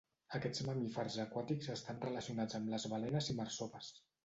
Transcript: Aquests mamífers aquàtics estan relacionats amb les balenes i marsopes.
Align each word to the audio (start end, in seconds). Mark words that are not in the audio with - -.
Aquests 0.35 0.63
mamífers 0.69 1.17
aquàtics 1.25 1.69
estan 1.75 2.01
relacionats 2.07 2.59
amb 2.61 2.75
les 2.77 2.91
balenes 2.97 3.31
i 3.35 3.39
marsopes. 3.45 3.95